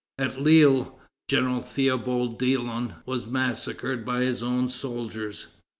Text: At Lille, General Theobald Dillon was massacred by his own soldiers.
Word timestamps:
At 0.17 0.41
Lille, 0.41 0.97
General 1.27 1.61
Theobald 1.61 2.39
Dillon 2.39 2.95
was 3.05 3.27
massacred 3.27 4.03
by 4.03 4.23
his 4.23 4.41
own 4.41 4.67
soldiers. 4.69 5.45